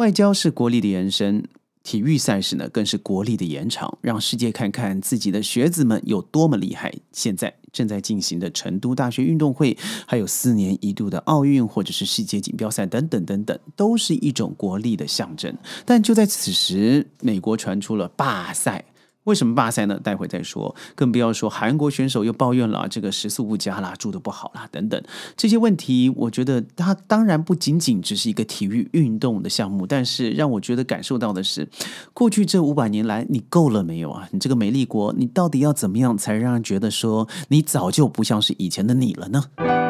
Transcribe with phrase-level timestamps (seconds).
[0.00, 1.44] 外交是国力的延伸。
[1.82, 6.90] 体育赛事呢，更是国力的延长，让世界看看自己的学子们有多么厉害。
[7.12, 9.76] 现在正在进行的成都大学运动会，
[10.06, 15.54] 还有四年一度的奥运，或者是世界锦标赛等等等等，都是一种国力的象征。
[15.84, 18.84] 但就在此时，美国传出了罢赛。
[19.30, 19.98] 为什么罢赛呢？
[20.02, 20.74] 待会再说。
[20.96, 25.00] 更不要说韩国选手又抱怨了这个食宿不佳啦，住的不好啦，等等
[25.36, 26.12] 这些问题。
[26.16, 31.68] 我觉得它当然不仅仅只是一个体育运动的项目，但是让我觉得感受到的是，
[32.12, 34.28] 过去这五百年来，你够了没有啊？
[34.32, 39.89] 你这个美丽国，你到底要怎么样才让人觉得说你早就不像是以前的你了呢？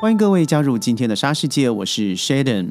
[0.00, 2.68] 欢迎各位加入今天的沙世界，我是 Shaden。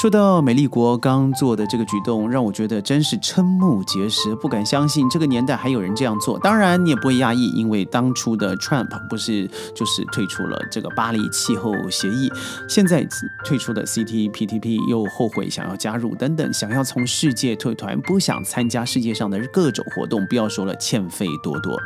[0.00, 6.38] 说到美丽国刚做的这个举动，让我觉得真是瞠目结舌，不敢相信这个年代还有人这样做。
[6.38, 12.30] 当然，你也不会讶异，因为当初的 Trump 不是就是退出了这个巴黎气候协议，
[12.68, 13.04] 现在
[13.44, 20.24] 退出的 C T P T P 又后悔想要加入，等等，想要从世界退团，不想参加世界上的各种活动。
[20.28, 21.76] 不要说了，欠费多多。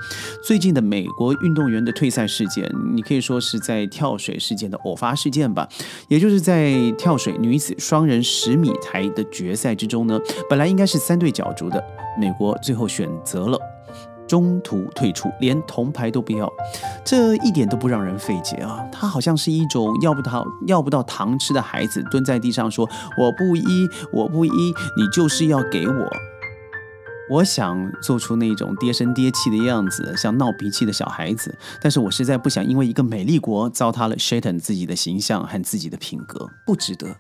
[0.43, 4.74] 最近的美国运动员的退赛事件，你可以说是在跳水事件。
[4.85, 5.69] 偶发事件吧，
[6.09, 11.83] 也就是在跳水女子双人十米台的决赛之中呢，本来应该是三对角逐的，
[12.19, 13.59] 美国最后选择了
[14.27, 16.51] 中途退出，连铜牌都不要，
[17.05, 18.83] 这一点都不让人费解啊！
[18.91, 22.89] 他好像是一种要不到要不到糖吃的孩子，蹲在地上说
[23.21, 26.11] ：“我不依，我不依，你就是要给我。”
[27.31, 37.17] 我想做出那种爹声爹气的样子，像闹脾气的小孩子，但是我实在不想因为一个美丽国糟蹋了 Shayton 自己的形象和自己的品格，不值得。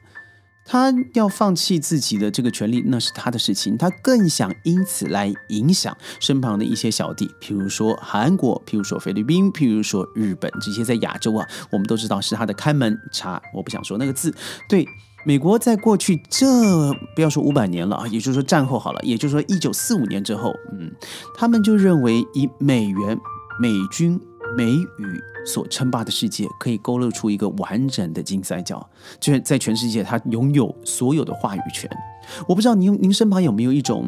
[0.67, 3.77] 他要放弃自己的这个权利，那是他的事情。
[3.77, 13.43] 他更想因此来影响身旁的一些小弟，譬如说韩国，譬如说菲律宾，譬如说日本，这些在亚洲啊，我们都知道是他的看门茶。
[13.53, 14.35] 我不想说那个字，
[14.67, 14.87] 对。
[15.25, 16.47] 美国在过去这
[17.15, 20.93] 不要说五百年了啊，也就是说战后好了，也就是说一九四五年之后，嗯，
[21.35, 23.19] 他们就认为以美元、
[23.61, 24.21] 美军、
[24.57, 28.89] 美语所称霸的世界，可以勾勒出一个完整的金三角，
[29.21, 31.91] 就是在全世界，他拥有所有的话语权。
[32.49, 34.07] 我不知道您您身旁有没有一种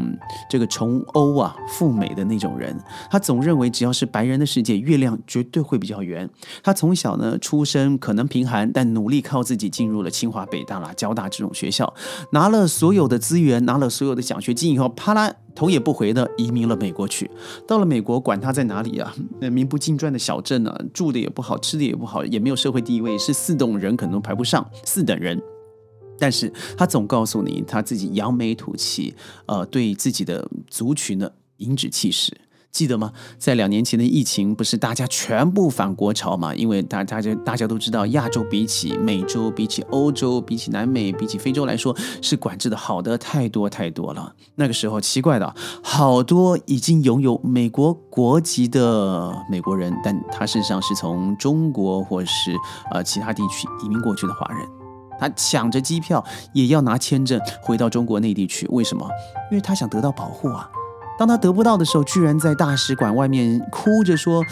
[0.48, 2.75] 这个崇欧啊赴美的那种人，
[3.10, 6.28] 他总认为只要是白人的世界，月亮绝对会比较圆。
[6.62, 11.92] 他从小呢出生可能贫寒，但努力靠自己进入了清华、北大啦、交大这种学校，
[12.32, 17.28] 拿了所有的资源，拿了所有的奖学金以后，啪啦头也不回的移民了美国去。
[17.67, 25.43] 到了美国，管他在哪里啊，那名不经传的小镇呢，住的也不好，吃的也不好，也没有社会地位，是四等人可能排不上，四等人。
[26.19, 29.15] 但是他总告诉你他自己扬眉吐气，
[29.47, 32.33] 呃，对自己的族群呢颐指气使，
[32.76, 33.10] 记得吗？
[33.38, 36.54] 在两年前的疫情，不是大家全部反国潮嘛？
[36.54, 44.34] 因为大大家大家都知道，亚洲比起美洲、比起欧洲、比起南美、比起非洲来说，是管制的好的太多太多了。
[44.56, 52.54] 那个时候奇怪的，好多已经拥有美国国籍的美国人，但他身上是从中国或是
[52.93, 54.69] 呃其他地区移民过去的华人。
[55.19, 56.22] 他抢着机票
[56.53, 59.08] 也要拿签证回到中国内地去，为什么？
[59.50, 60.69] 因为他想得到保护啊！
[61.19, 64.44] 当他得不到的时候，居然在大使馆外面哭着说：“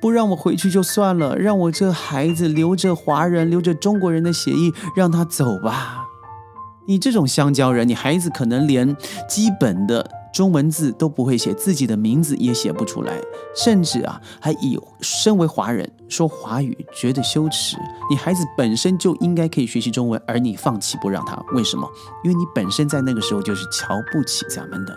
[0.00, 6.06] 不让我回去就算了，让我这孩子留着华人、留着中国人的血裔，让他走吧。”
[6.86, 8.96] 你这种香蕉人，你孩子可能连
[9.28, 10.10] 基本的。
[10.32, 13.20] 中文字都不会写，自己的名字也写不出来，
[13.52, 17.76] 甚至啊，还以身为华人说华语觉得羞耻。
[18.08, 21.84] 你孩子本身就应该可以学习中文，而你放弃不让他，为什么？
[22.22, 24.96] 因为你本身在那个时候就是瞧不起咱们的。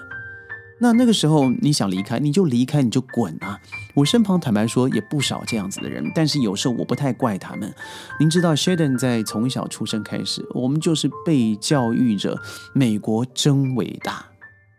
[0.79, 3.57] 那那个时候你想离开，你就离开，你就滚啊！
[3.93, 7.73] 我身旁坦白说也不少这样子的人，但是有时候我不太怪他们。
[8.19, 12.37] 您知道，Sheldon 在从小出生开始，我们就是被教育着
[12.73, 14.25] 美国真伟大。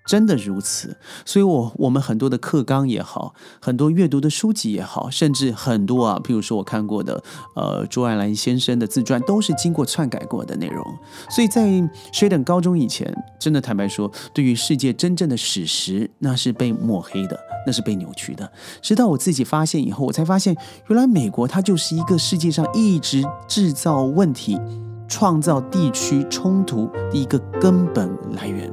[0.07, 7.23] 真的如此，所以，我我们很多的课纲也好，很多阅读的书籍也好，甚至很多啊，譬如说我看过的，
[7.57, 10.85] 呃，朱爱兰先生的自传，都是经过篡改过的内容。
[11.31, 18.53] 所以在学等高中以前，真的坦白说，对于世界真正的史实，那是被抹黑的，那是被扭曲的。
[18.83, 20.55] 直到我自己发现以后，我才发现，
[20.89, 24.61] 原来美国它就是一个世界上一直制造问题、
[25.09, 28.71] 创造地区冲突的一个根本来源。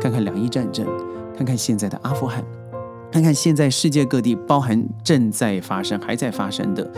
[0.00, 0.86] 看看两伊战争，
[1.36, 2.42] 看看现在的阿富汗，
[3.12, 6.90] 看看现在世界各地，包含正在发生、还在发生的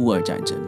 [0.00, 0.58] 乌尔战争，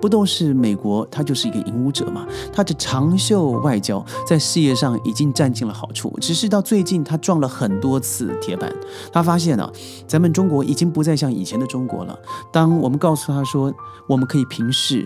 [0.00, 1.04] 不都是美国？
[1.10, 2.24] 他就是一个引武者嘛。
[2.52, 8.72] 他的长袖外交在事业上已经占尽了好处，只是到最近他撞了很多次铁板。
[9.12, 9.68] 他发现呢，
[10.06, 12.16] 咱们中国已经不再像以前的中国了。
[12.52, 13.74] 当我们告诉他说，
[14.06, 15.04] 我们可以平视。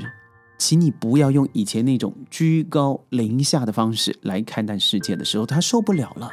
[0.59, 6.31] 请你不要用以前那种居高临下的方式来看待世界的时候，他受不了了。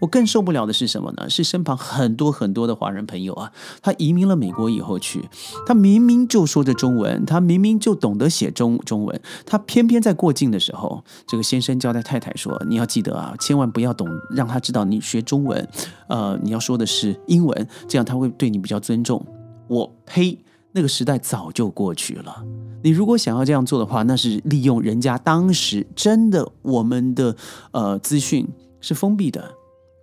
[0.00, 1.28] 我更受不了的是什么呢？
[1.28, 5.28] 是身旁很多很多的华人朋友啊，他移民了美国以后去，
[5.66, 15.68] 他明明就说着中文，他明明就懂得写中中文，他偏偏在过境的时候，这个先生交代太太说：“你要记得啊，千万不要懂，让他知道你学中文，
[16.08, 19.24] 呃，你要说的是英文，这样他会对你比较尊重。”
[19.68, 20.43] 我呸！
[20.74, 22.44] 那个时代早就过去了。
[22.82, 27.36] 你如果想要这样做的话，那是利用人家当时真的我们的
[27.70, 28.46] 呃资讯
[28.80, 29.54] 是封闭的。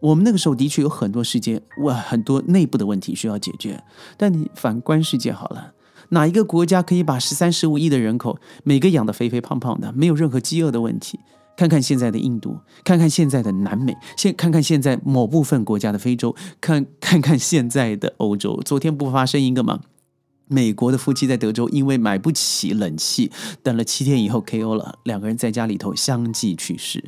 [0.02, 3.84] 我们那个时候的确有很多世界哇，很多内部的问题需要解决。
[4.18, 5.74] 但你反观世界好了，
[6.10, 11.20] 哪一个国家可以把十三十五亿的人口每个养得肥肥胖胖的，没有任何饥饿的问题？
[11.56, 18.60] 看看现在的印度，看看现在的南美，现看看现在某部分国家的非洲，看看看现在的欧洲。
[18.66, 19.82] 昨天不发生一个吗？
[20.52, 23.32] 美国的夫妻在德州因为买不起冷气，
[23.64, 27.06] 等了七天以后 KO 了，两个人在家里头相继去世。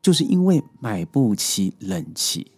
[0.00, 2.52] 就是因为买不起冷气，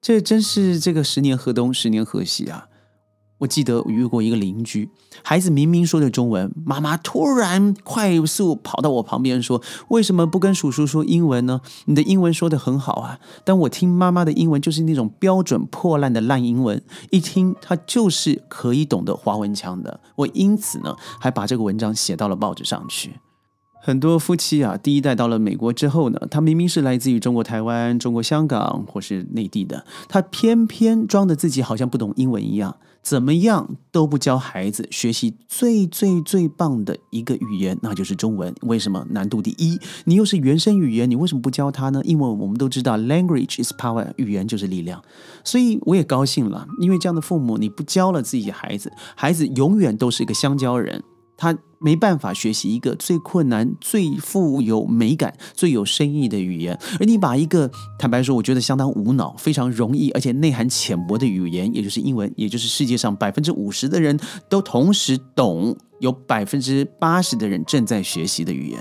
[0.00, 2.68] 这真是这个十年河东，十年河西啊！
[3.38, 4.90] 我记得我遇过一个邻居，
[5.22, 11.60] 孩子明明说着中文，妈妈突然快速跑到我旁边说：“为什么不跟叔叔说英文呢？
[11.86, 20.00] 你的英文说的很好啊！”但我听妈妈的英文就是那种标准破烂的烂英文，一听她就是可以懂得华文腔的。
[20.16, 23.20] 我因此呢，还把这个文章写到了报纸上去。
[23.80, 38.54] 很多夫妻啊，第一代到了美国之后呢，他明明是来自于中国台湾、中国香港或是内地的，他偏偏装的自己好像不懂英文一样，怎么样都不教孩子学习最最最棒的一个语言，那就是中文。
[38.62, 39.78] 为什么难度第一？
[40.04, 42.02] 你又是原生语言，你为什么不教他呢？
[42.04, 45.02] 因为我们都知道，language is power，语言就是力量。
[45.44, 51.02] 所以我也高兴了，因为这样的父母，你不教了自己孩子，孩子永远都是一个香蕉人。
[51.38, 64.18] 他没办法学习一个最困难、最富有美感、最有深意的语言，而你把一个坦白说，我觉得相当无脑、非常容易而且内涵浅薄的语言，也就是英文，也就是世界上百分之五十的人
[64.48, 68.80] 都同时懂，有百分之八十的人正在学习的语言，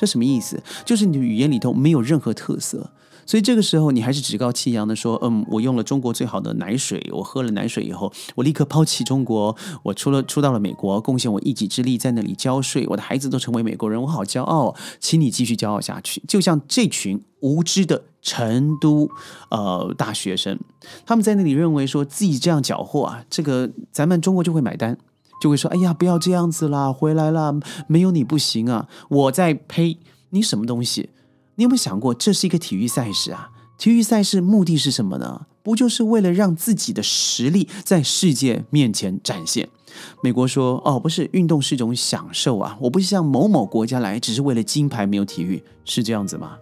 [0.00, 0.58] 这什么意思？
[0.86, 2.90] 就是你的语言里头没有任何特色。
[3.26, 9.54] 所以这个时候，你还是趾高气扬的说：“嗯，我用了中国最好的奶水，我喝了奶水以后，我立刻抛弃中国，
[9.84, 19.08] 我出了出到了美国，贡献我一己之力在那里交税，我的孩子都成为美国人，我好骄傲，请你继续骄傲下去。”就像这群无知的成都
[19.50, 20.58] 呃大学生，
[21.06, 24.98] 他们在那里认为说自己这样缴获啊，这个咱们中国就会买单，
[25.40, 27.52] 就会说：“哎呀，不要这样子啦，回来啦，
[27.88, 29.98] 没有你不行啊！”我在呸，
[30.28, 31.08] 你什么东西？
[31.56, 33.50] 你有没有想过，这是一个体育赛事啊？
[33.78, 35.46] 体育赛事目的是什么呢？
[35.62, 39.68] 不就是为了让自己的实力在世界面前展现？
[40.22, 42.76] 美国说：“哦，不是，运动是一种享受啊！
[42.80, 46.56] 我不是像某某国家来，只是为了金牌，没有体育，是这样子吗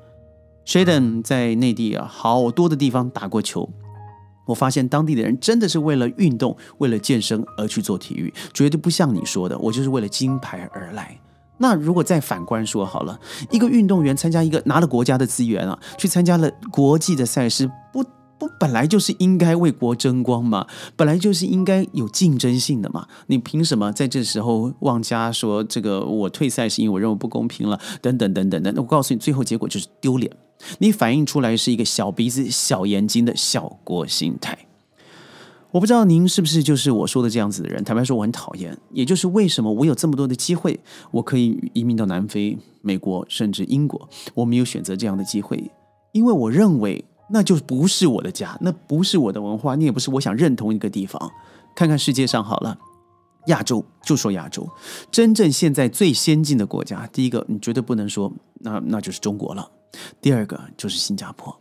[0.67, 3.69] ？”Shaden 在内地啊，好多的地方打过球，
[4.49, 11.21] 我发现当地的人真的是为了运动、为了健身而去做体育，绝对不像你说的，我就是为了金牌而来。
[11.59, 13.19] 那如果再反观说好了，
[13.51, 18.03] 一个运动员参加一个拿了国家的资源啊，去参加了国际的赛事，不
[18.39, 30.31] 不本来就是应该为国争光嘛，本来就是应该有竞争性的嘛，你凭什么在这时候妄加说这个我退赛是因为我认为不公平了，等等等等等，我告诉你，最后结果就是丢脸，
[30.79, 34.57] 你反映出来是一个小鼻子小眼睛的小国心态。
[35.71, 37.85] 我不知道您是不是就是我说的这样子的人。
[37.85, 38.75] 坦白说，我很讨厌。
[38.91, 40.81] 也就是为什么我有这么多的机会，
[41.11, 45.71] 我可以移民到南非、美国，甚至英国，我没有选择这样的机会，
[46.13, 51.31] 因为我认为那就不是我的家，那不是我的文化，你也不是我想认同一个地方。
[51.75, 52.77] 看看世界上好了，
[53.47, 54.69] 亚洲就说亚洲，
[55.11, 59.71] 真正现在最先进的国家，第一个你绝对不能说，那那就是中国了。
[60.21, 61.57] 第二个就是新加坡。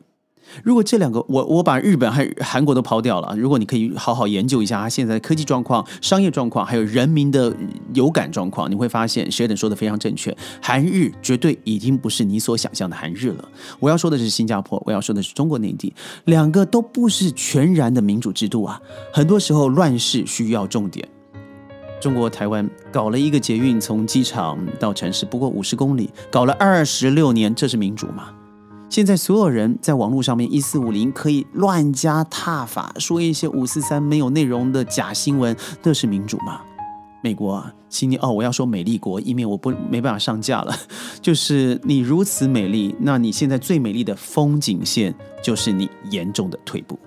[0.63, 3.35] 如果这两个，我我把日本还韩国都抛掉了。
[3.37, 7.55] 如果你可以好好研究一下它现在的科技状况、商业状况，还有人民的
[7.93, 10.35] 有感状况，你会发现 Sheldon 说的非常正确。
[10.61, 13.45] 韩日绝对已经不是你所想象的韩日了。
[13.79, 15.93] 我要说的是新加坡，我要说的是中国内地，
[16.25, 18.81] 两个都不是全然的民主制度啊。
[19.13, 21.07] 很多时候乱世需要重点。
[21.99, 28.29] 中国台湾搞了一个捷运，从机场到城市不过五十公里，搞了二十六年，这是民主吗？
[28.89, 36.61] 现在所有人在网络上面一四五零可以乱加踏法，说一些五四三没有内容的假新闻，那是民主吗？
[37.21, 40.73] 美国，啊，请你哦，我要说美丽国，以免我不没办法上架了。
[41.21, 45.13] 就是你如此美丽，那你现在最美丽的风景线
[45.43, 46.97] 就是你严重的退步。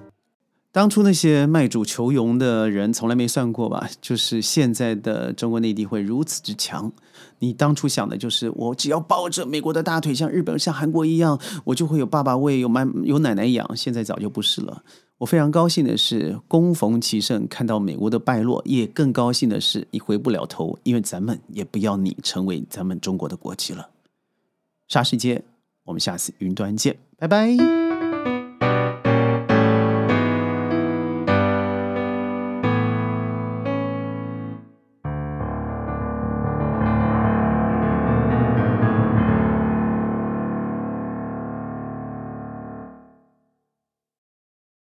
[0.72, 3.88] 当初那些卖主求荣的人，从来没算过吧？
[4.00, 6.92] 就是现在的中国内地会如此之强。
[7.40, 13.76] 你当初想的就是，我只要抱着美国的大腿，像日本、像韩国一样，我就会有爸爸喂，有妈有奶奶养。
[13.76, 14.84] 现在早就不是了。
[15.18, 23.88] 我非常高兴的是，恭逢其盛，看到美国的败落，也更高兴的是，你回不了头，因为咱们也不要你成为咱们中国的国旗了。
[24.86, 25.42] 沙世界，
[25.84, 27.79] 我们下次云端见，拜拜。